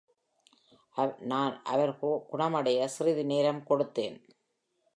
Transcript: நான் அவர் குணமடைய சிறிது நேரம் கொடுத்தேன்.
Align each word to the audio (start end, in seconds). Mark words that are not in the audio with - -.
நான் 1.31 1.61
அவர் 1.63 1.93
குணமடைய 2.31 2.85
சிறிது 2.85 3.25
நேரம் 3.25 3.63
கொடுத்தேன். 3.69 4.17